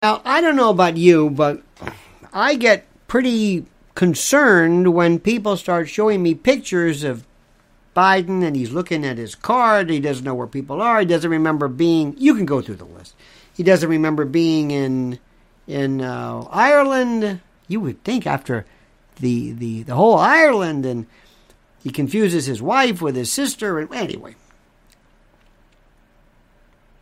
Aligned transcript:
Now, 0.00 0.22
I 0.24 0.40
don't 0.40 0.54
know 0.54 0.70
about 0.70 0.96
you, 0.96 1.28
but 1.28 1.60
I 2.32 2.54
get 2.54 2.86
pretty 3.08 3.66
concerned 3.96 4.94
when 4.94 5.18
people 5.18 5.56
start 5.56 5.88
showing 5.88 6.22
me 6.22 6.36
pictures 6.36 7.02
of 7.02 7.26
Biden 7.96 8.44
and 8.44 8.54
he's 8.54 8.70
looking 8.70 9.04
at 9.04 9.18
his 9.18 9.34
card. 9.34 9.90
He 9.90 9.98
doesn't 9.98 10.24
know 10.24 10.36
where 10.36 10.46
people 10.46 10.80
are. 10.80 11.00
He 11.00 11.06
doesn't 11.06 11.28
remember 11.28 11.66
being. 11.66 12.14
You 12.16 12.36
can 12.36 12.46
go 12.46 12.60
through 12.60 12.76
the 12.76 12.84
list. 12.84 13.16
He 13.52 13.64
doesn't 13.64 13.88
remember 13.88 14.24
being 14.24 14.70
in 14.70 15.18
in 15.66 16.00
uh, 16.00 16.46
Ireland. 16.48 17.40
You 17.66 17.80
would 17.80 18.04
think 18.04 18.24
after 18.24 18.66
the, 19.16 19.50
the 19.50 19.82
the 19.82 19.96
whole 19.96 20.16
Ireland 20.16 20.86
and 20.86 21.06
he 21.82 21.90
confuses 21.90 22.46
his 22.46 22.62
wife 22.62 23.02
with 23.02 23.16
his 23.16 23.32
sister. 23.32 23.80
And 23.80 23.92
anyway, 23.92 24.36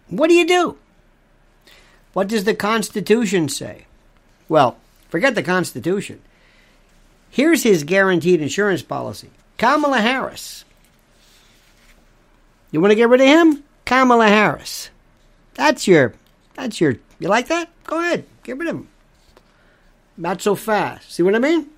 what 0.09 0.29
do 0.29 0.35
you 0.35 0.47
do? 0.47 0.79
What 2.17 2.29
does 2.29 2.45
the 2.45 2.55
Constitution 2.55 3.51
say? 3.51 3.85
Well, 4.49 4.79
forget 5.11 5.35
the 5.35 5.43
Constitution. 5.43 6.23
Here's 7.29 7.63
his 7.63 7.85
guaranteed 7.85 8.41
insurance 8.41 8.81
policy 8.81 9.29
Kamala 9.59 10.01
Harris. 10.01 10.65
You 12.71 12.81
want 12.81 12.93
to 12.93 12.95
get 12.95 13.11
rid 13.11 13.21
of 13.21 13.27
him? 13.27 13.65
Kamala 13.85 14.29
Harris. 14.29 14.89
That's 15.57 15.87
your, 15.87 16.15
that's 16.55 16.81
your, 16.81 16.97
you 17.19 17.29
like 17.29 17.49
that? 17.49 17.69
Go 17.85 18.01
ahead, 18.01 18.25
get 18.45 18.57
rid 18.57 18.71
of 18.71 18.77
him. 18.77 18.89
Not 20.17 20.41
so 20.41 20.55
fast. 20.55 21.13
See 21.13 21.23
what 21.23 21.35
I 21.35 21.39
mean? 21.39 21.69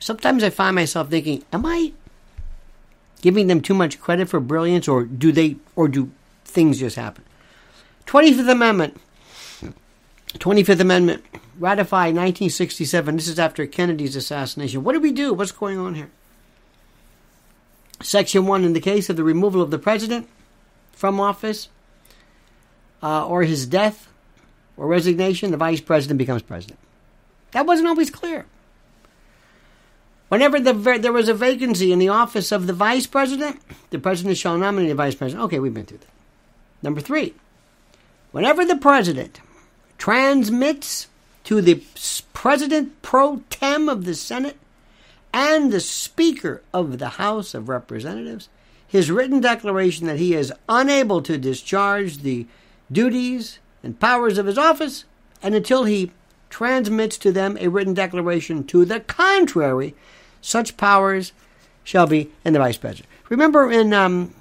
Sometimes 0.00 0.42
I 0.42 0.50
find 0.50 0.74
myself 0.74 1.08
thinking, 1.08 1.44
am 1.52 1.64
I 1.64 1.92
giving 3.22 3.46
them 3.46 3.60
too 3.60 3.74
much 3.74 4.00
credit 4.00 4.28
for 4.28 4.40
brilliance 4.40 4.88
or 4.88 5.04
do 5.04 5.30
they, 5.30 5.54
or 5.76 5.86
do 5.86 6.10
things 6.44 6.80
just 6.80 6.96
happen? 6.96 7.22
25th 8.06 8.50
Amendment. 8.50 9.00
25th 10.34 10.80
Amendment 10.80 11.24
ratified 11.58 12.14
1967. 12.14 13.16
This 13.16 13.28
is 13.28 13.38
after 13.38 13.66
Kennedy's 13.66 14.16
assassination. 14.16 14.84
What 14.84 14.92
do 14.92 15.00
we 15.00 15.12
do? 15.12 15.32
What's 15.32 15.52
going 15.52 15.78
on 15.78 15.94
here? 15.94 16.10
Section 18.02 18.46
1 18.46 18.64
In 18.64 18.72
the 18.72 18.80
case 18.80 19.08
of 19.08 19.16
the 19.16 19.24
removal 19.24 19.62
of 19.62 19.70
the 19.70 19.78
president 19.78 20.28
from 20.92 21.20
office 21.20 21.68
uh, 23.02 23.26
or 23.26 23.44
his 23.44 23.66
death 23.66 24.08
or 24.76 24.86
resignation, 24.86 25.50
the 25.50 25.56
vice 25.56 25.80
president 25.80 26.18
becomes 26.18 26.42
president. 26.42 26.78
That 27.52 27.66
wasn't 27.66 27.88
always 27.88 28.10
clear. 28.10 28.46
Whenever 30.28 30.58
the, 30.58 30.72
there 30.98 31.12
was 31.12 31.28
a 31.28 31.34
vacancy 31.34 31.92
in 31.92 31.98
the 31.98 32.08
office 32.08 32.50
of 32.50 32.66
the 32.66 32.72
vice 32.72 33.06
president, 33.06 33.60
the 33.90 33.98
president 33.98 34.36
shall 34.36 34.58
nominate 34.58 34.88
the 34.88 34.94
vice 34.94 35.14
president. 35.14 35.44
Okay, 35.44 35.60
we've 35.60 35.74
been 35.74 35.86
through 35.86 35.98
that. 35.98 36.08
Number 36.82 37.00
three, 37.00 37.34
Whenever 38.34 38.64
the 38.64 38.74
president 38.74 39.40
transmits 39.96 41.06
to 41.44 41.60
the 41.60 41.84
president 42.32 43.00
pro 43.00 43.42
tem 43.48 43.88
of 43.88 44.04
the 44.04 44.14
Senate 44.16 44.56
and 45.32 45.70
the 45.70 45.78
Speaker 45.78 46.60
of 46.72 46.98
the 46.98 47.10
House 47.10 47.54
of 47.54 47.68
Representatives 47.68 48.48
his 48.88 49.08
written 49.08 49.40
declaration 49.40 50.08
that 50.08 50.18
he 50.18 50.34
is 50.34 50.52
unable 50.68 51.22
to 51.22 51.38
discharge 51.38 52.18
the 52.18 52.44
duties 52.90 53.60
and 53.84 54.00
powers 54.00 54.36
of 54.36 54.46
his 54.46 54.58
office, 54.58 55.04
and 55.40 55.54
until 55.54 55.84
he 55.84 56.10
transmits 56.50 57.16
to 57.18 57.30
them 57.30 57.56
a 57.60 57.68
written 57.68 57.94
declaration 57.94 58.64
to 58.64 58.84
the 58.84 58.98
contrary, 58.98 59.94
such 60.40 60.76
powers 60.76 61.30
shall 61.84 62.08
be 62.08 62.32
in 62.44 62.52
the 62.52 62.58
vice 62.58 62.78
president. 62.78 63.08
Remember 63.28 63.70
in, 63.70 63.92
um, 63.92 64.34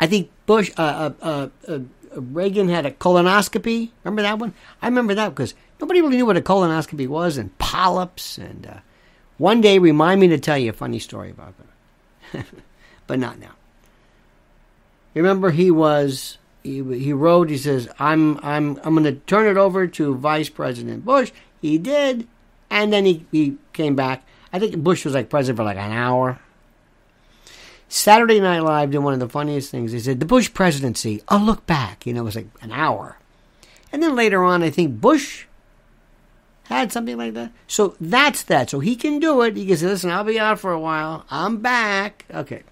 I 0.00 0.06
think 0.06 0.30
Bush, 0.46 0.70
uh, 0.76 1.12
uh, 1.22 1.48
uh, 1.68 1.72
uh 1.72 1.78
Reagan 2.14 2.68
had 2.68 2.86
a 2.86 2.90
colonoscopy. 2.90 3.90
Remember 4.04 4.22
that 4.22 4.38
one? 4.38 4.54
I 4.80 4.86
remember 4.86 5.14
that 5.14 5.30
because 5.30 5.54
nobody 5.80 6.00
really 6.00 6.16
knew 6.16 6.26
what 6.26 6.36
a 6.36 6.42
colonoscopy 6.42 7.06
was 7.06 7.36
and 7.36 7.56
polyps. 7.58 8.38
And 8.38 8.66
uh, 8.66 8.78
one 9.38 9.60
day, 9.60 9.78
remind 9.78 10.20
me 10.20 10.28
to 10.28 10.38
tell 10.38 10.58
you 10.58 10.70
a 10.70 10.74
funny 10.74 10.98
story 10.98 11.30
about 11.30 11.54
that, 12.32 12.46
but 13.06 13.18
not 13.18 13.38
now. 13.38 13.52
Remember, 15.14 15.50
he 15.50 15.70
was 15.70 16.38
he, 16.62 16.82
he 16.98 17.12
wrote. 17.12 17.50
He 17.50 17.58
says, 17.58 17.88
"I'm 17.98 18.38
I'm 18.38 18.80
I'm 18.82 18.94
going 18.94 19.04
to 19.04 19.20
turn 19.26 19.46
it 19.46 19.56
over 19.56 19.86
to 19.86 20.14
Vice 20.14 20.48
President 20.48 21.04
Bush." 21.04 21.32
He 21.60 21.78
did, 21.78 22.26
and 22.70 22.92
then 22.92 23.04
he 23.04 23.26
he 23.32 23.56
came 23.72 23.94
back. 23.94 24.26
I 24.52 24.58
think 24.58 24.76
Bush 24.78 25.04
was 25.04 25.14
like 25.14 25.30
president 25.30 25.58
for 25.58 25.64
like 25.64 25.76
an 25.76 25.92
hour 25.92 26.38
Saturday 27.88 28.40
Night 28.40 28.60
Live 28.60 28.90
did 28.90 28.98
one 28.98 29.14
of 29.14 29.20
the 29.20 29.28
funniest 29.28 29.70
things. 29.70 29.92
They 29.92 30.00
said, 30.00 30.20
the 30.20 30.26
Bush 30.26 30.52
presidency, 30.52 31.22
a 31.28 31.38
look 31.38 31.66
back. 31.66 32.06
You 32.06 32.14
know, 32.14 32.22
it 32.22 32.24
was 32.24 32.36
like 32.36 32.48
an 32.60 32.72
hour. 32.72 33.18
And 33.92 34.02
then 34.02 34.16
later 34.16 34.42
on, 34.42 34.62
I 34.62 34.70
think 34.70 35.00
Bush 35.00 35.46
had 36.64 36.92
something 36.92 37.16
like 37.16 37.34
that. 37.34 37.52
So 37.68 37.96
that's 38.00 38.42
that. 38.44 38.70
So 38.70 38.80
he 38.80 38.96
can 38.96 39.20
do 39.20 39.42
it. 39.42 39.56
He 39.56 39.66
can 39.66 39.76
say, 39.76 39.86
listen, 39.86 40.10
I'll 40.10 40.24
be 40.24 40.38
out 40.38 40.58
for 40.58 40.72
a 40.72 40.80
while. 40.80 41.24
I'm 41.30 41.58
back. 41.58 42.24
Okay. 42.32 42.62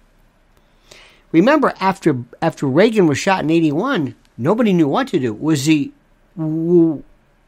Remember, 1.31 1.73
after 1.79 2.17
after 2.41 2.65
Reagan 2.65 3.07
was 3.07 3.17
shot 3.17 3.43
in 3.43 3.49
81, 3.49 4.15
nobody 4.37 4.71
knew 4.73 4.87
what 4.87 5.07
to 5.09 5.19
do. 5.19 5.33
Was 5.33 5.65
he. 5.65 5.91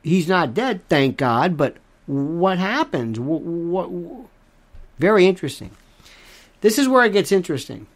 He's 0.04 0.28
not 0.28 0.54
dead, 0.54 0.88
thank 0.88 1.18
God, 1.18 1.58
but 1.58 1.76
what 2.06 2.58
happens? 2.58 3.20
What, 3.20 3.42
what, 3.42 3.90
very 4.98 5.26
interesting. 5.26 5.72
This 6.68 6.78
is 6.78 6.90
where 6.90 7.06
it 7.06 7.14
gets 7.14 7.32
interesting. 7.32 7.88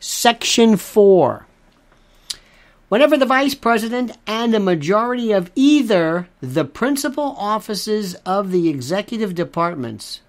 Section 0.00 0.76
4. 0.76 1.46
Whenever 2.88 3.16
the 3.16 3.24
vice 3.24 3.54
president 3.54 4.18
and 4.26 4.52
a 4.52 4.58
majority 4.58 5.30
of 5.30 5.52
either 5.54 6.28
the 6.40 6.64
principal 6.64 7.36
offices 7.38 8.16
of 8.26 8.50
the 8.50 8.68
executive 8.68 9.36
departments 9.36 10.22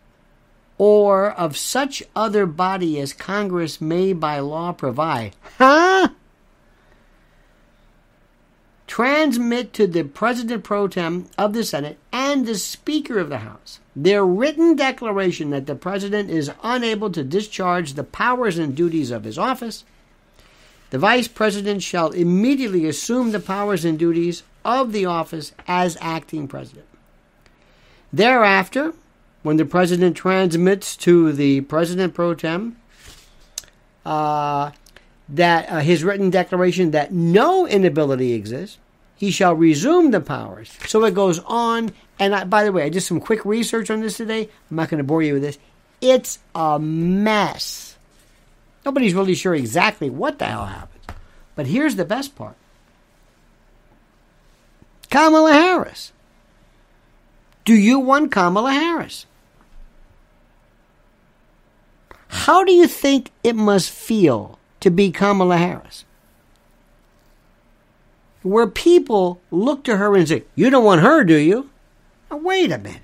or 0.78 1.31
of 1.31 1.57
such 1.57 2.03
other 2.16 2.46
body 2.46 3.00
as 3.00 3.13
Congress 3.13 3.81
may 3.81 4.13
by 4.13 4.38
law 4.41 4.74
provide. 4.74 5.36
Huh? 5.57 6.09
Transmit 8.97 9.74
to 9.74 9.85
the 9.85 10.02
President 10.02 10.63
pro 10.63 10.88
tem 10.88 11.28
of 11.38 11.53
the 11.53 11.63
Senate 11.63 12.00
and 12.12 12.47
the 12.47 12.56
Speaker 12.56 13.19
of 13.19 13.30
the 13.30 13.38
House 13.38 13.80
their 13.96 14.25
written 14.25 14.75
declaration 14.75 15.52
that 15.52 15.68
the 15.68 15.75
President 15.75 16.31
is 16.31 16.50
unable 16.63 17.12
to 17.12 17.24
discharge 17.24 17.94
the 17.94 18.03
powers 18.03 18.57
and 18.57 18.75
duties 18.75 19.12
of 19.12 19.24
his 19.24 19.38
office, 19.38 19.86
the 20.90 20.97
Vice 20.97 21.28
President 21.28 21.84
shall 21.84 22.09
immediately 22.09 22.88
assume 22.88 23.34
the 23.34 23.40
powers 23.40 23.86
and 23.86 24.00
duties 24.00 24.41
of 24.66 24.91
the 24.94 25.06
office 25.06 25.52
as 25.68 25.96
acting 26.02 26.47
President. 26.47 26.88
Thereafter, 28.12 28.96
when 29.44 29.57
the 29.57 29.66
President 29.66 30.18
transmits 30.18 30.97
to 30.97 31.34
the 31.34 31.62
President 31.62 32.16
pro 32.16 32.34
tem 32.34 32.78
uh, 34.03 34.72
that 35.30 35.69
uh, 35.69 35.80
his 35.81 36.03
written 36.03 36.31
declaration 36.31 36.90
that 36.90 37.13
no 37.13 37.68
inability 37.68 38.34
exists, 38.34 38.80
he 39.18 39.32
shall 39.32 39.56
resume 39.56 40.12
the 40.12 40.22
powers. 40.22 40.78
So 40.88 41.04
it 41.04 41.14
goes 41.14 41.40
on. 41.40 41.92
And 42.20 42.34
I, 42.34 42.44
by 42.46 42.64
the 42.64 42.72
way, 42.72 42.84
I 42.84 42.90
did 42.90 43.02
some 43.02 43.20
quick 43.20 43.44
research 43.46 43.90
on 43.90 44.02
this 44.02 44.18
today. 44.18 44.50
I'm 44.70 44.78
not 44.78 44.90
going 44.90 45.00
to 45.00 45.04
bore 45.04 45.24
you 45.24 45.34
with 45.34 45.44
this. 45.44 45.58
It's 46.00 46.40
a 46.54 46.80
mess. 46.80 47.98
Nobody's 48.86 49.16
really 49.16 49.36
sure 49.36 49.56
exactly 49.56 50.10
what 50.10 50.40
the 50.40 50.46
hell 50.46 50.66
happened. 50.66 51.02
But 51.56 51.66
here's 51.66 51.96
the 51.96 52.06
best 52.06 52.36
part 52.36 52.56
Kamala 55.10 55.52
Harris. 55.52 56.14
Do 57.66 57.74
you 57.74 58.00
want 58.00 58.32
Kamala 58.32 58.72
Harris? 58.72 59.26
How 62.30 62.64
do 62.64 62.72
you 62.72 62.88
think 62.88 63.32
it 63.44 63.56
must 63.56 63.90
feel 63.90 64.60
to 64.80 64.90
be 64.90 65.12
Kamala 65.12 65.58
Harris? 65.58 66.06
Where 68.47 68.68
people 68.68 69.41
look 69.52 69.84
to 69.84 69.98
her 69.98 70.16
and 70.16 70.27
say, 70.27 70.44
You 70.56 70.69
don't 70.69 70.83
want 70.83 71.01
her, 71.01 71.24
do 71.24 71.36
you? 71.36 71.69
Now, 72.31 72.38
wait 72.38 72.72
a 72.72 72.77
minute. 72.77 73.01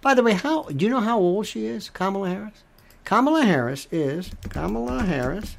By 0.00 0.14
the 0.14 0.22
way, 0.22 0.32
how 0.32 0.64
do 0.64 0.84
you 0.84 0.90
know 0.90 1.00
how 1.00 1.18
old 1.18 1.46
she 1.46 1.66
is, 1.66 1.90
Kamala 1.90 2.28
Harris? 2.28 2.62
Kamala 3.04 3.44
Harris 3.44 3.86
is 3.90 4.30
Kamala 4.48 5.02
Harris. 5.02 5.56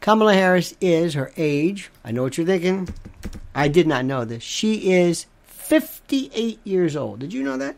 Kamala 0.00 0.34
Harris 0.34 0.74
is 0.80 1.14
her 1.14 1.32
age. 1.36 1.90
I 2.04 2.12
know 2.12 2.22
what 2.22 2.36
you're 2.38 2.46
thinking. 2.46 2.88
I 3.54 3.68
did 3.68 3.86
not 3.86 4.04
know 4.04 4.24
this. 4.24 4.42
She 4.42 4.92
is 4.92 5.26
58 5.44 6.60
years 6.64 6.96
old. 6.96 7.20
Did 7.20 7.32
you 7.32 7.42
know 7.42 7.56
that? 7.56 7.76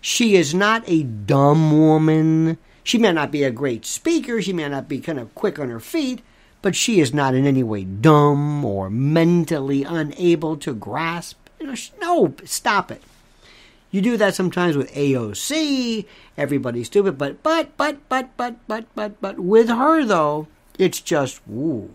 She 0.00 0.36
is 0.36 0.54
not 0.54 0.82
a 0.86 1.02
dumb 1.02 1.78
woman. 1.78 2.58
She 2.82 2.98
may 2.98 3.12
not 3.12 3.30
be 3.30 3.44
a 3.44 3.50
great 3.50 3.86
speaker. 3.86 4.42
She 4.42 4.52
may 4.52 4.68
not 4.68 4.88
be 4.88 5.00
kind 5.00 5.18
of 5.18 5.34
quick 5.34 5.58
on 5.58 5.70
her 5.70 5.80
feet 5.80 6.22
but 6.64 6.74
she 6.74 6.98
is 6.98 7.12
not 7.12 7.34
in 7.34 7.46
any 7.46 7.62
way 7.62 7.84
dumb 7.84 8.64
or 8.64 8.88
mentally 8.88 9.84
unable 9.84 10.56
to 10.56 10.72
grasp. 10.72 11.36
No, 12.00 12.34
stop 12.44 12.90
it. 12.90 13.02
You 13.90 14.00
do 14.00 14.16
that 14.16 14.34
sometimes 14.34 14.74
with 14.74 14.90
AOC. 14.94 16.06
Everybody's 16.38 16.86
stupid, 16.86 17.18
but 17.18 17.42
but 17.42 17.76
but 17.76 17.98
but 18.08 18.34
but 18.38 18.66
but 18.66 18.86
but 18.94 19.20
but 19.20 19.38
with 19.38 19.68
her 19.68 20.06
though, 20.06 20.48
it's 20.78 21.02
just 21.02 21.46
woo. 21.46 21.90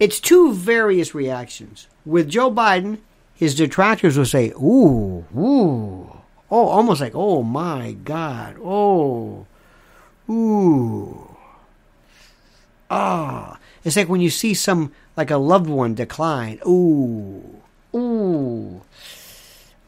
it's 0.00 0.18
two 0.18 0.52
various 0.52 1.14
reactions. 1.14 1.86
With 2.04 2.28
Joe 2.28 2.50
Biden, 2.50 2.98
his 3.34 3.54
detractors 3.54 4.18
will 4.18 4.26
say, 4.26 4.50
ooh, 4.50 5.24
ooh. 5.36 6.10
Oh, 6.50 6.66
almost 6.66 7.00
like, 7.00 7.14
oh 7.14 7.44
my 7.44 7.92
God. 7.92 8.56
Oh, 8.64 9.46
ooh. 10.28 11.27
Ah. 12.90 13.58
It's 13.84 13.96
like 13.96 14.08
when 14.08 14.20
you 14.20 14.30
see 14.30 14.54
some, 14.54 14.92
like 15.16 15.30
a 15.30 15.36
loved 15.36 15.68
one 15.68 15.94
decline. 15.94 16.60
Ooh, 16.66 17.62
ooh. 17.94 18.82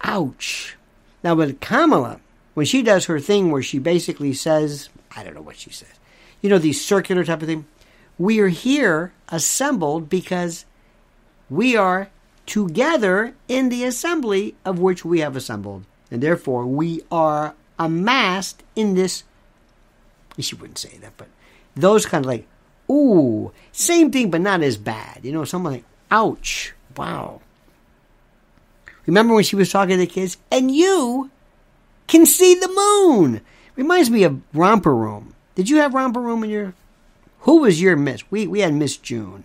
Ouch. 0.03 0.77
Now, 1.23 1.35
with 1.35 1.61
Kamala, 1.61 2.21
when 2.55 2.67
she 2.67 2.83
does 2.83 3.07
her 3.07 3.21
thing 3.21 3.51
where 3.51 3.63
she 3.63 3.79
basically 3.79 4.33
says, 4.33 4.89
I 5.15 5.23
don't 5.23 5.35
know 5.35 5.43
what 5.43 5.59
she 5.59 5.71
says, 5.71 5.93
you 6.41 6.49
know, 6.49 6.59
these 6.59 6.85
circular 6.85 7.25
type 7.25 7.43
of 7.43 7.49
thing, 7.49 7.67
we 8.19 8.41
are 8.41 8.49
here 8.49 9.13
assembled 9.29 10.09
because 10.09 10.65
we 11.49 11.77
are 11.77 12.11
together 12.47 13.35
in 13.49 13.69
the 13.69 13.85
assembly 13.85 14.55
of 14.65 14.79
which 14.79 15.05
we 15.05 15.21
have 15.21 15.37
assembled. 15.37 15.85
And 16.11 16.23
therefore, 16.23 16.67
we 16.67 17.03
are 17.13 17.55
amassed 17.79 18.63
in 18.75 18.95
this. 18.95 19.25
She 20.39 20.55
wouldn't 20.55 20.79
say 20.79 20.97
that, 20.99 21.13
but 21.17 21.29
those 21.77 22.07
kind 22.07 22.25
of 22.25 22.29
like, 22.29 22.47
ooh, 22.91 23.53
same 23.73 24.11
thing, 24.11 24.31
but 24.31 24.41
not 24.41 24.63
as 24.63 24.77
bad. 24.77 25.21
You 25.23 25.33
know, 25.33 25.45
something 25.45 25.73
like, 25.73 25.85
ouch, 26.11 26.75
wow. 26.97 27.41
Remember 29.07 29.35
when 29.35 29.45
she 29.45 29.57
was 29.57 29.71
talking 29.71 29.97
to 29.97 29.97
the 29.99 30.07
kids? 30.07 30.37
And 30.51 30.75
you 30.75 31.31
can 32.07 32.27
see 32.27 32.55
the 32.55 32.69
moon. 32.69 33.41
Reminds 33.77 34.11
me 34.11 34.25
of 34.25 34.41
Romper 34.53 34.95
Room. 34.95 35.35
Did 35.55 35.69
you 35.69 35.79
have 35.79 35.95
Romper 35.95 36.21
Room 36.21 36.45
in 36.45 36.51
your. 36.51 36.75
Who 37.41 37.59
was 37.59 37.81
your 37.81 37.97
Miss? 37.97 38.31
We, 38.31 38.47
we 38.47 38.61
had 38.61 38.75
Miss 38.75 38.97
June. 38.97 39.45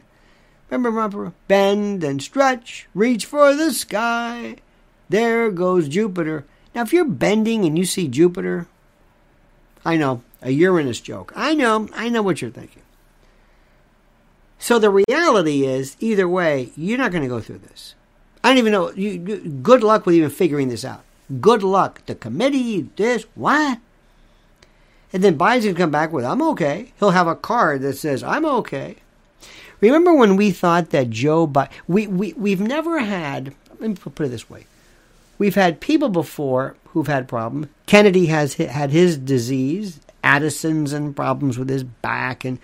Remember 0.69 0.91
Romper 0.91 1.17
Room? 1.17 1.35
Bend 1.47 2.03
and 2.03 2.21
stretch, 2.21 2.87
reach 2.93 3.25
for 3.25 3.55
the 3.55 3.71
sky. 3.71 4.57
There 5.09 5.51
goes 5.51 5.87
Jupiter. 5.87 6.45
Now, 6.73 6.81
if 6.81 6.91
you're 6.91 7.05
bending 7.05 7.63
and 7.63 7.77
you 7.77 7.85
see 7.85 8.07
Jupiter, 8.07 8.67
I 9.85 9.95
know, 9.95 10.23
a 10.41 10.51
Uranus 10.51 10.99
joke. 10.99 11.31
I 11.35 11.53
know, 11.53 11.87
I 11.93 12.09
know 12.09 12.21
what 12.21 12.41
you're 12.41 12.51
thinking. 12.51 12.81
So 14.59 14.79
the 14.79 15.03
reality 15.07 15.65
is, 15.65 15.95
either 15.99 16.27
way, 16.27 16.71
you're 16.75 16.97
not 16.97 17.11
going 17.11 17.23
to 17.23 17.29
go 17.29 17.39
through 17.39 17.59
this. 17.59 17.95
I 18.43 18.49
don't 18.49 18.57
even 18.57 18.71
know. 18.71 18.91
You, 18.91 19.17
good 19.17 19.83
luck 19.83 20.05
with 20.05 20.15
even 20.15 20.29
figuring 20.29 20.69
this 20.69 20.85
out. 20.85 21.03
Good 21.41 21.63
luck. 21.63 22.05
The 22.05 22.15
committee, 22.15 22.89
this, 22.95 23.25
what? 23.35 23.79
And 25.11 25.23
then 25.23 25.37
Biden's 25.37 25.63
going 25.65 25.75
to 25.75 25.81
come 25.81 25.91
back 25.91 26.11
with, 26.11 26.25
I'm 26.25 26.41
okay. 26.41 26.91
He'll 26.99 27.11
have 27.11 27.27
a 27.27 27.35
card 27.35 27.81
that 27.81 27.93
says, 27.97 28.23
I'm 28.23 28.45
okay. 28.45 28.97
Remember 29.81 30.13
when 30.13 30.35
we 30.35 30.51
thought 30.51 30.89
that 30.91 31.09
Joe 31.09 31.47
Biden, 31.47 31.71
we, 31.87 32.07
we, 32.07 32.33
we've 32.33 32.61
never 32.61 32.99
had, 32.99 33.53
let 33.79 33.89
me 33.89 33.95
put 33.95 34.25
it 34.25 34.29
this 34.29 34.49
way. 34.49 34.65
We've 35.37 35.55
had 35.55 35.81
people 35.81 36.09
before 36.09 36.75
who've 36.89 37.07
had 37.07 37.27
problems. 37.27 37.67
Kennedy 37.85 38.27
has 38.27 38.55
had 38.55 38.91
his 38.91 39.17
disease, 39.17 39.99
Addison's 40.23 40.93
and 40.93 41.15
problems 41.15 41.57
with 41.57 41.69
his 41.69 41.83
back, 41.83 42.45
and 42.45 42.59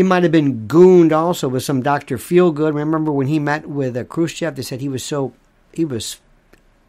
he 0.00 0.04
might 0.04 0.22
have 0.22 0.32
been 0.32 0.66
gooned 0.66 1.12
also 1.12 1.46
with 1.46 1.62
some 1.62 1.82
Dr. 1.82 2.16
Feelgood. 2.16 2.74
Remember 2.74 3.12
when 3.12 3.26
he 3.26 3.38
met 3.38 3.66
with 3.66 3.94
uh, 3.94 4.02
Khrushchev? 4.04 4.56
They 4.56 4.62
said 4.62 4.80
he 4.80 4.88
was 4.88 5.04
so, 5.04 5.34
he 5.74 5.84
was 5.84 6.18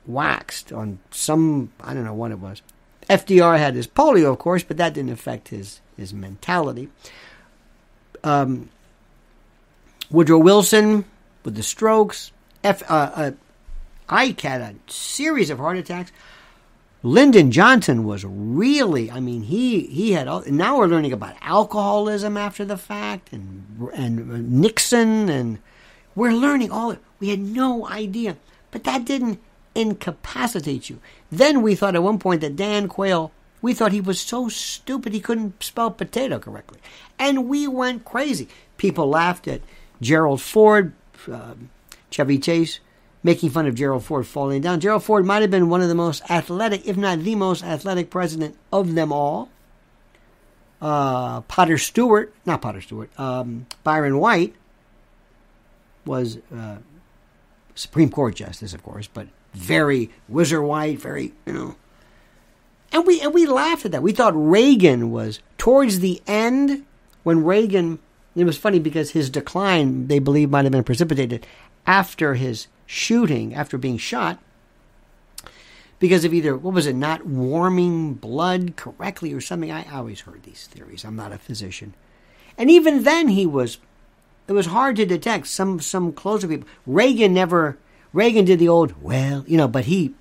waxed 0.05 0.71
on 0.71 0.97
some, 1.11 1.73
I 1.81 1.93
don't 1.93 2.05
know 2.05 2.13
what 2.13 2.31
it 2.31 2.39
was. 2.39 2.61
FDR 3.09 3.57
had 3.57 3.75
his 3.75 3.85
polio, 3.85 4.31
of 4.31 4.39
course, 4.39 4.63
but 4.63 4.77
that 4.77 4.93
didn't 4.93 5.11
affect 5.11 5.49
his, 5.49 5.81
his 5.97 6.13
mentality. 6.13 6.87
Um, 8.23 8.69
Woodrow 10.09 10.39
Wilson 10.39 11.03
with 11.43 11.55
the 11.55 11.63
strokes. 11.63 12.31
F, 12.63 12.81
uh, 12.89 13.11
uh, 13.13 13.31
Ike 14.07 14.39
had 14.39 14.61
a 14.61 14.75
series 14.89 15.49
of 15.49 15.57
heart 15.57 15.75
attacks. 15.75 16.13
Lyndon 17.03 17.49
Johnson 17.49 18.03
was 18.03 18.23
really, 18.23 19.09
I 19.09 19.19
mean, 19.19 19.43
he 19.43 19.81
he 19.87 20.11
had. 20.11 20.27
Now 20.47 20.77
we're 20.77 20.87
learning 20.87 21.13
about 21.13 21.35
alcoholism 21.41 22.37
after 22.37 22.63
the 22.63 22.77
fact, 22.77 23.33
and 23.33 23.89
and 23.93 24.51
Nixon, 24.51 25.27
and 25.27 25.57
we're 26.13 26.31
learning 26.31 26.69
all. 26.69 26.95
We 27.19 27.29
had 27.29 27.39
no 27.39 27.87
idea, 27.87 28.37
but 28.69 28.83
that 28.83 29.05
didn't 29.05 29.39
incapacitate 29.73 30.89
you. 30.91 30.99
Then 31.31 31.63
we 31.63 31.73
thought 31.73 31.95
at 31.95 32.03
one 32.03 32.19
point 32.19 32.41
that 32.41 32.55
Dan 32.55 32.87
Quayle, 32.87 33.31
we 33.63 33.73
thought 33.73 33.93
he 33.93 34.01
was 34.01 34.19
so 34.19 34.47
stupid 34.47 35.13
he 35.13 35.19
couldn't 35.19 35.63
spell 35.63 35.89
potato 35.89 36.37
correctly, 36.37 36.77
and 37.17 37.49
we 37.49 37.67
went 37.67 38.05
crazy. 38.05 38.47
People 38.77 39.09
laughed 39.09 39.47
at 39.47 39.61
Gerald 40.01 40.41
Ford, 40.41 40.93
uh, 41.31 41.55
Chevy 42.11 42.37
Chase 42.37 42.79
making 43.23 43.49
fun 43.49 43.67
of 43.67 43.75
Gerald 43.75 44.03
Ford 44.03 44.25
falling 44.25 44.61
down. 44.61 44.79
Gerald 44.79 45.03
Ford 45.03 45.25
might 45.25 45.41
have 45.41 45.51
been 45.51 45.69
one 45.69 45.81
of 45.81 45.89
the 45.89 45.95
most 45.95 46.23
athletic, 46.29 46.87
if 46.87 46.97
not 46.97 47.19
the 47.19 47.35
most 47.35 47.63
athletic 47.63 48.09
president 48.09 48.57
of 48.71 48.95
them 48.95 49.11
all. 49.11 49.49
Uh, 50.81 51.41
Potter 51.41 51.77
Stewart, 51.77 52.33
not 52.45 52.61
Potter 52.61 52.81
Stewart, 52.81 53.11
um, 53.19 53.67
Byron 53.83 54.17
White 54.17 54.55
was 56.05 56.39
uh, 56.55 56.77
Supreme 57.75 58.09
Court 58.09 58.35
justice, 58.35 58.73
of 58.73 58.81
course, 58.81 59.07
but 59.07 59.27
very 59.53 60.09
Whizzer 60.27 60.61
White, 60.61 60.99
very 60.99 61.33
you 61.45 61.53
know. 61.53 61.75
And 62.91 63.05
we 63.05 63.21
and 63.21 63.33
we 63.33 63.45
laughed 63.45 63.85
at 63.85 63.91
that. 63.91 64.01
We 64.01 64.11
thought 64.11 64.33
Reagan 64.35 65.11
was 65.11 65.39
towards 65.57 65.99
the 65.99 66.21
end 66.25 66.85
when 67.23 67.43
Reagan. 67.43 67.99
It 68.35 68.45
was 68.45 68.57
funny 68.57 68.79
because 68.79 69.11
his 69.11 69.29
decline, 69.29 70.07
they 70.07 70.19
believe, 70.19 70.49
might 70.49 70.63
have 70.63 70.71
been 70.71 70.85
precipitated 70.85 71.45
after 71.85 72.35
his 72.35 72.67
shooting 72.91 73.55
after 73.55 73.77
being 73.77 73.97
shot 73.97 74.37
because 75.97 76.25
of 76.25 76.33
either 76.33 76.57
what 76.57 76.73
was 76.73 76.85
it 76.85 76.95
not 76.95 77.25
warming 77.25 78.13
blood 78.15 78.75
correctly 78.75 79.31
or 79.31 79.39
something. 79.39 79.71
I 79.71 79.89
always 79.89 80.19
heard 80.19 80.43
these 80.43 80.67
theories. 80.67 81.05
I'm 81.05 81.15
not 81.15 81.31
a 81.31 81.37
physician. 81.37 81.93
And 82.57 82.69
even 82.69 83.03
then 83.03 83.29
he 83.29 83.45
was 83.45 83.77
it 84.45 84.51
was 84.51 84.65
hard 84.65 84.97
to 84.97 85.05
detect. 85.05 85.47
Some 85.47 85.79
some 85.79 86.11
closer 86.11 86.49
people 86.49 86.67
reagan 86.85 87.33
never 87.33 87.77
reagan 88.11 88.43
did 88.43 88.59
the 88.59 88.67
old 88.67 89.01
well 89.01 89.45
you 89.47 89.55
know 89.55 89.69
but 89.69 89.85
he 89.85 90.13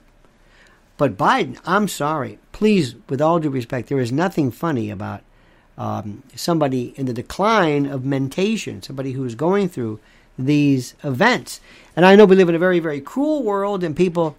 but 0.97 1.17
biden 1.17 1.59
i'm 1.65 1.89
sorry. 1.89 2.39
Please 2.53 2.95
with 3.09 3.21
all 3.21 3.41
due 3.41 3.51
respect 3.51 3.89
there 3.89 3.99
is 3.99 4.13
nothing 4.13 4.53
funny 4.53 4.91
about 4.91 5.23
um, 5.77 6.23
somebody 6.37 6.95
in 6.97 7.07
the 7.07 7.13
decline 7.13 7.87
of 7.87 8.05
mentation 8.05 8.81
somebody 8.81 9.11
who 9.11 9.25
is 9.25 9.35
going 9.35 9.69
through 9.69 9.99
these 10.47 10.95
events. 11.05 11.61
And 11.97 12.07
I 12.07 12.17
know 12.17 12.25
we 12.25 12.37
live 12.37 12.49
in 12.49 12.55
a 12.55 12.59
very, 12.59 12.81
very 12.81 13.01
cruel 13.01 13.43
world, 13.43 13.85
and 13.85 13.97
people. 13.97 14.37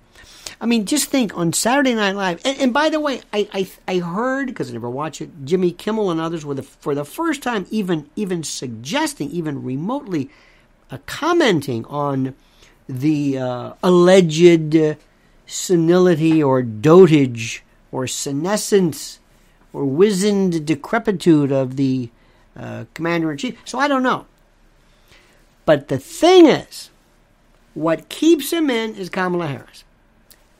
I 0.59 0.65
mean, 0.65 0.85
just 0.85 1.09
think 1.09 1.35
on 1.35 1.53
Saturday 1.53 1.95
Night 1.95 2.15
Live. 2.15 2.41
And, 2.45 2.59
and 2.59 2.73
by 2.73 2.89
the 2.89 2.99
way, 2.99 3.21
I 3.33 3.47
I, 3.53 3.69
I 3.87 3.99
heard 3.99 4.47
because 4.47 4.69
I 4.69 4.73
never 4.73 4.89
watch 4.89 5.21
it. 5.21 5.29
Jimmy 5.43 5.71
Kimmel 5.71 6.11
and 6.11 6.21
others 6.21 6.45
were 6.45 6.53
the, 6.53 6.63
for 6.63 6.93
the 6.93 7.05
first 7.05 7.41
time 7.41 7.65
even 7.71 8.09
even 8.15 8.43
suggesting, 8.43 9.29
even 9.31 9.63
remotely 9.63 10.29
uh, 10.91 10.97
commenting 11.05 11.85
on 11.85 12.35
the 12.87 13.37
uh, 13.37 13.73
alleged 13.81 14.97
senility 15.45 16.41
or 16.41 16.61
dotage 16.61 17.61
or 17.91 18.07
senescence 18.07 19.19
or 19.73 19.85
wizened 19.85 20.65
decrepitude 20.65 21.51
of 21.51 21.75
the 21.75 22.09
uh, 22.55 22.85
commander 22.93 23.31
in 23.31 23.37
chief. 23.37 23.57
So 23.65 23.79
I 23.79 23.87
don't 23.87 24.03
know. 24.03 24.25
But 25.65 25.87
the 25.87 25.97
thing 25.97 26.47
is, 26.47 26.89
what 27.73 28.09
keeps 28.09 28.51
him 28.51 28.69
in 28.69 28.95
is 28.95 29.09
Kamala 29.09 29.47
Harris. 29.47 29.83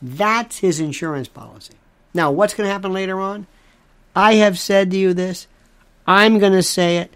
That's 0.02 0.60
his 0.60 0.80
insurance 0.80 1.28
policy. 1.28 1.76
Now, 2.14 2.32
what's 2.32 2.54
going 2.54 2.68
to 2.68 2.74
happen 2.74 2.94
later 2.94 3.20
on? 3.20 3.48
I 4.16 4.36
have 4.36 4.60
said 4.60 4.92
to 4.92 4.98
you 4.98 5.14
this. 5.14 5.48
I'm 6.08 6.40
going 6.40 6.54
to 6.54 6.64
say 6.64 6.98
it. 6.98 7.16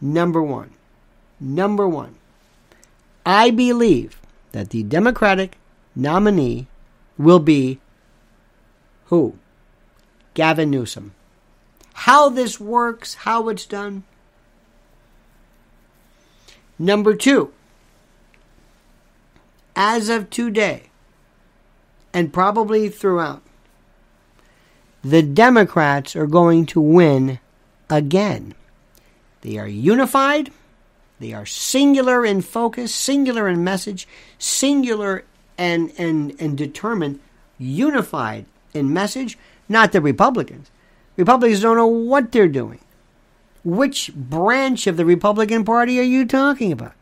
Number 0.00 0.42
one. 0.42 0.70
Number 1.40 1.88
one. 1.88 2.16
I 3.24 3.50
believe 3.50 4.20
that 4.52 4.70
the 4.70 4.82
Democratic 4.82 5.58
nominee 5.94 6.66
will 7.18 7.38
be 7.38 7.80
who? 9.06 9.38
Gavin 10.34 10.70
Newsom. 10.70 11.14
How 11.94 12.28
this 12.28 12.60
works, 12.60 13.14
how 13.14 13.48
it's 13.48 13.64
done, 13.64 14.04
Number 16.78 17.14
two, 17.14 17.52
as 19.74 20.08
of 20.08 20.30
today, 20.30 20.90
and 22.12 22.32
probably 22.32 22.88
throughout, 22.88 23.42
the 25.02 25.22
Democrats 25.22 26.16
are 26.16 26.26
going 26.26 26.66
to 26.66 26.80
win 26.80 27.38
again. 27.88 28.54
They 29.40 29.56
are 29.58 29.68
unified, 29.68 30.50
they 31.18 31.32
are 31.32 31.46
singular 31.46 32.26
in 32.26 32.42
focus, 32.42 32.94
singular 32.94 33.48
in 33.48 33.64
message, 33.64 34.06
singular 34.38 35.24
and, 35.56 35.92
and, 35.96 36.34
and 36.38 36.58
determined, 36.58 37.20
unified 37.58 38.44
in 38.74 38.92
message, 38.92 39.38
not 39.68 39.92
the 39.92 40.00
Republicans. 40.00 40.70
Republicans 41.16 41.62
don't 41.62 41.76
know 41.76 41.86
what 41.86 42.32
they're 42.32 42.48
doing. 42.48 42.80
Which 43.66 44.14
branch 44.14 44.86
of 44.86 44.96
the 44.96 45.04
Republican 45.04 45.64
Party 45.64 45.98
are 45.98 46.04
you 46.04 46.24
talking 46.24 46.70
about? 46.70 46.92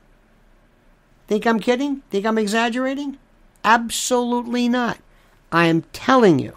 Think 1.26 1.46
I'm 1.46 1.60
kidding? 1.60 2.00
Think 2.08 2.24
I'm 2.24 2.38
exaggerating? 2.38 3.18
Absolutely 3.62 4.66
not. 4.70 4.96
I 5.52 5.66
am 5.66 5.82
telling 5.92 6.38
you. 6.38 6.56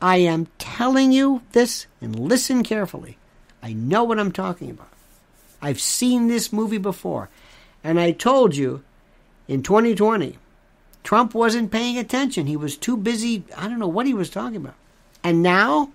I 0.00 0.16
am 0.16 0.48
telling 0.58 1.12
you 1.12 1.42
this, 1.52 1.86
and 2.00 2.18
listen 2.18 2.64
carefully. 2.64 3.16
I 3.62 3.72
know 3.74 4.02
what 4.02 4.18
I'm 4.18 4.32
talking 4.32 4.70
about. 4.70 4.88
I've 5.62 5.80
seen 5.80 6.26
this 6.26 6.52
movie 6.52 6.78
before. 6.78 7.28
And 7.84 8.00
I 8.00 8.10
told 8.10 8.56
you 8.56 8.82
in 9.46 9.62
2020, 9.62 10.36
Trump 11.04 11.32
wasn't 11.32 11.70
paying 11.70 11.96
attention. 11.96 12.48
He 12.48 12.56
was 12.56 12.76
too 12.76 12.96
busy. 12.96 13.44
I 13.56 13.68
don't 13.68 13.78
know 13.78 13.86
what 13.86 14.06
he 14.06 14.14
was 14.14 14.30
talking 14.30 14.56
about. 14.56 14.74
And 15.22 15.44
now, 15.44 15.92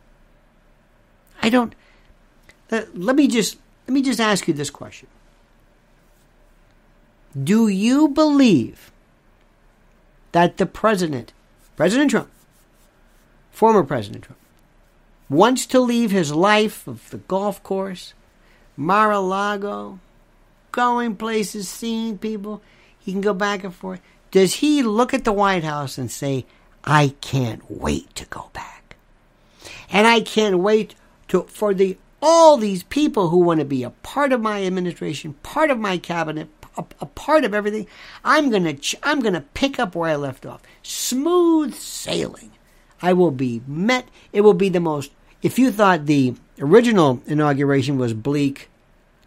I 1.41 1.49
don't. 1.49 1.75
Uh, 2.71 2.83
let 2.93 3.15
me 3.15 3.27
just 3.27 3.57
let 3.87 3.93
me 3.93 4.01
just 4.01 4.19
ask 4.19 4.47
you 4.47 4.53
this 4.53 4.69
question. 4.69 5.07
Do 7.41 7.67
you 7.67 8.09
believe 8.09 8.91
that 10.31 10.57
the 10.57 10.65
president, 10.65 11.33
President 11.75 12.11
Trump, 12.11 12.29
former 13.51 13.83
President 13.83 14.25
Trump, 14.25 14.39
wants 15.29 15.65
to 15.67 15.79
leave 15.79 16.11
his 16.11 16.33
life 16.33 16.87
of 16.87 17.09
the 17.09 17.17
golf 17.17 17.61
course, 17.63 18.13
Mar-a-Lago, 18.75 19.99
going 20.71 21.15
places, 21.15 21.67
seeing 21.67 22.17
people. 22.17 22.61
He 22.99 23.11
can 23.11 23.21
go 23.21 23.33
back 23.33 23.63
and 23.63 23.73
forth. 23.73 23.99
Does 24.31 24.55
he 24.55 24.83
look 24.83 25.13
at 25.13 25.23
the 25.23 25.33
White 25.33 25.63
House 25.63 25.97
and 25.97 26.11
say, 26.11 26.45
I 26.83 27.15
can't 27.21 27.63
wait 27.69 28.13
to 28.15 28.25
go 28.25 28.49
back? 28.53 28.95
And 29.89 30.05
I 30.05 30.21
can't 30.21 30.59
wait 30.59 30.95
to, 31.29 31.43
for 31.43 31.73
the 31.73 31.97
all 32.21 32.57
these 32.57 32.83
people 32.83 33.29
who 33.29 33.37
want 33.37 33.59
to 33.59 33.65
be 33.65 33.83
a 33.83 33.89
part 33.89 34.31
of 34.33 34.41
my 34.41 34.63
administration, 34.65 35.33
part 35.43 35.69
of 35.69 35.79
my 35.79 35.97
cabinet, 35.97 36.49
a, 36.77 36.85
a 36.99 37.05
part 37.05 37.43
of 37.43 37.53
everything. 37.53 37.87
I'm 38.23 38.49
gonna 38.49 38.73
ch- 38.73 38.95
I'm 39.03 39.19
gonna 39.19 39.45
pick 39.53 39.79
up 39.79 39.95
where 39.95 40.09
I 40.09 40.15
left 40.15 40.45
off. 40.45 40.61
Smooth 40.83 41.73
sailing. 41.73 42.51
I 43.01 43.13
will 43.13 43.31
be 43.31 43.61
met. 43.67 44.07
It 44.33 44.41
will 44.41 44.53
be 44.53 44.69
the 44.69 44.79
most. 44.79 45.11
If 45.41 45.59
you 45.59 45.71
thought 45.71 46.05
the 46.05 46.35
original 46.59 47.21
inauguration 47.27 47.97
was 47.97 48.13
bleak, 48.13 48.69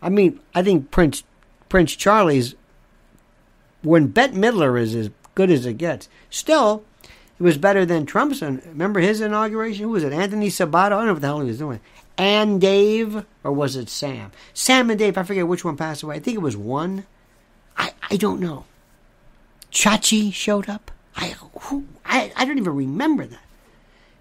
I 0.02 0.08
mean, 0.08 0.40
I 0.54 0.62
think 0.62 0.90
Prince 0.90 1.22
Prince 1.68 1.94
Charlie's 1.94 2.54
when 3.82 4.08
Bette 4.08 4.34
Midler 4.34 4.78
is 4.78 4.94
as 4.94 5.10
good 5.34 5.50
as 5.50 5.66
it 5.66 5.74
gets. 5.78 6.08
Still, 6.28 6.84
it 7.40 7.42
was 7.42 7.56
better 7.56 7.86
than 7.86 8.04
Trump's. 8.04 8.42
Remember 8.42 9.00
his 9.00 9.22
inauguration? 9.22 9.84
Who 9.84 9.92
was 9.92 10.04
it? 10.04 10.12
Anthony 10.12 10.48
Sabato? 10.48 10.74
I 10.74 10.88
don't 10.90 11.06
know 11.06 11.12
what 11.14 11.22
the 11.22 11.26
hell 11.26 11.40
he 11.40 11.46
was 11.46 11.56
doing. 11.56 11.80
And 12.18 12.60
Dave, 12.60 13.24
or 13.42 13.52
was 13.52 13.76
it 13.76 13.88
Sam? 13.88 14.30
Sam 14.52 14.90
and 14.90 14.98
Dave. 14.98 15.16
I 15.16 15.22
forget 15.22 15.48
which 15.48 15.64
one 15.64 15.78
passed 15.78 16.02
away. 16.02 16.16
I 16.16 16.18
think 16.18 16.34
it 16.34 16.42
was 16.42 16.54
one. 16.54 17.06
I 17.78 17.94
I 18.10 18.16
don't 18.16 18.40
know. 18.40 18.66
Chachi 19.72 20.30
showed 20.34 20.68
up. 20.68 20.90
I 21.16 21.34
who 21.62 21.86
I 22.04 22.30
I 22.36 22.44
don't 22.44 22.58
even 22.58 22.74
remember 22.74 23.24
that. 23.24 23.40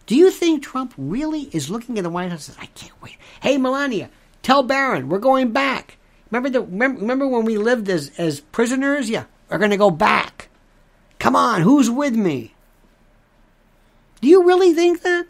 Do 0.05 0.15
you 0.15 0.31
think 0.31 0.63
Trump 0.63 0.93
really 0.97 1.49
is 1.51 1.69
looking 1.69 1.97
at 1.97 2.05
the 2.05 2.09
White 2.09 2.31
House 2.31 2.47
and 2.47 2.55
says, 2.55 2.63
I 2.63 2.67
can't 2.67 2.99
wait. 3.01 3.17
Hey, 3.41 3.57
Melania, 3.57 4.09
tell 4.43 4.63
Barron 4.63 5.09
we're 5.09 5.19
going 5.19 5.51
back. 5.51 5.97
Remember 6.31 6.49
the 6.49 6.61
remember, 6.61 7.01
remember 7.01 7.27
when 7.27 7.43
we 7.43 7.57
lived 7.57 7.89
as 7.89 8.11
as 8.17 8.39
prisoners? 8.39 9.09
Yeah, 9.09 9.25
we're 9.49 9.57
going 9.57 9.71
to 9.71 9.77
go 9.77 9.91
back. 9.91 10.47
Come 11.19 11.35
on, 11.35 11.63
who's 11.63 11.89
with 11.89 12.15
me? 12.15 12.53
Do 14.21 14.27
you 14.27 14.45
really 14.45 14.73
think 14.73 15.01
that? 15.01 15.25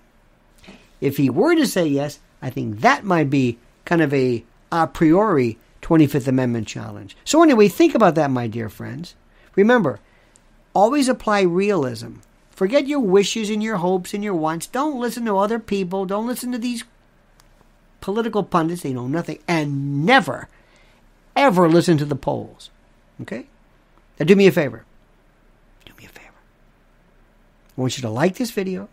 If 1.01 1.17
he 1.17 1.29
were 1.29 1.55
to 1.55 1.67
say 1.67 1.87
yes, 1.87 2.19
I 2.41 2.49
think 2.49 2.81
that 2.81 3.03
might 3.03 3.29
be 3.29 3.57
kind 3.85 4.01
of 4.01 4.13
a 4.13 4.43
a 4.71 4.87
priori 4.87 5.57
25th 5.81 6.27
Amendment 6.27 6.67
challenge. 6.67 7.17
So, 7.23 7.41
anyway, 7.41 7.67
think 7.67 7.95
about 7.95 8.15
that, 8.15 8.31
my 8.31 8.47
dear 8.47 8.69
friends. 8.69 9.15
Remember, 9.55 9.99
always 10.73 11.07
apply 11.07 11.41
realism. 11.41 12.17
Forget 12.51 12.87
your 12.87 12.99
wishes 12.99 13.49
and 13.49 13.63
your 13.63 13.77
hopes 13.77 14.13
and 14.13 14.23
your 14.23 14.35
wants. 14.35 14.67
Don't 14.67 14.99
listen 14.99 15.25
to 15.25 15.37
other 15.37 15.59
people. 15.59 16.05
Don't 16.05 16.27
listen 16.27 16.51
to 16.51 16.57
these 16.57 16.83
political 18.01 18.43
pundits. 18.43 18.81
They 18.81 18.93
know 18.93 19.07
nothing. 19.07 19.39
And 19.47 20.05
never, 20.05 20.49
ever 21.35 21.69
listen 21.69 21.97
to 21.97 22.05
the 22.05 22.15
polls. 22.15 22.69
Okay? 23.21 23.47
Now, 24.19 24.25
do 24.25 24.35
me 24.35 24.47
a 24.47 24.51
favor. 24.51 24.83
Do 25.85 25.93
me 25.97 26.05
a 26.05 26.09
favor. 26.09 26.33
I 27.79 27.81
want 27.81 27.97
you 27.97 28.01
to 28.01 28.09
like 28.09 28.35
this 28.35 28.51
video. 28.51 28.89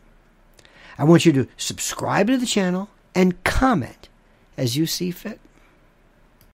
I 0.96 1.02
want 1.02 1.26
you 1.26 1.32
to 1.32 1.48
subscribe 1.56 2.28
to 2.28 2.38
the 2.38 2.46
channel 2.46 2.88
and 3.16 3.42
comment 3.42 4.08
as 4.56 4.76
you 4.76 4.86
see 4.86 5.10
fit. 5.10 5.40